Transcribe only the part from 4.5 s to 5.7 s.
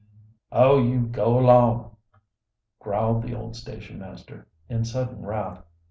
in sudden wrath.